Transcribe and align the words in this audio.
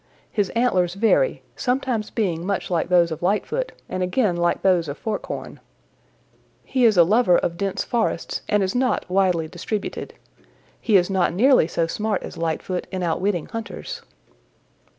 His 0.31 0.49
antlers 0.55 0.95
vary, 0.95 1.43
sometimes 1.55 2.09
being 2.09 2.43
much 2.43 2.71
like 2.71 2.89
those 2.89 3.11
of 3.11 3.21
Lightfoot 3.21 3.71
and 3.87 4.01
again 4.01 4.35
like 4.35 4.63
those 4.63 4.87
of 4.87 4.97
Forkhorn. 4.97 5.59
He 6.65 6.85
is 6.85 6.97
a 6.97 7.03
lover 7.03 7.37
of 7.37 7.55
dense 7.55 7.83
forests 7.83 8.41
and 8.49 8.63
is 8.63 8.73
not 8.73 9.07
widely 9.11 9.47
distributed. 9.47 10.15
He 10.81 10.97
is 10.97 11.11
not 11.11 11.35
nearly 11.35 11.67
so 11.67 11.85
smart 11.85 12.23
as 12.23 12.35
Lightfoot 12.35 12.87
in 12.91 13.03
outwitting 13.03 13.45
hunters. 13.49 14.01